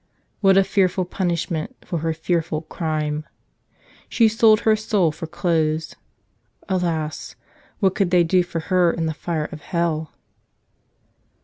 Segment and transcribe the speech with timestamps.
[0.39, 3.23] What a fearful punishment for her fearful crime!
[4.09, 5.95] She sold her soul for clothes.
[6.67, 7.35] Alas!
[7.81, 10.11] what could they do for her in the fire of hell?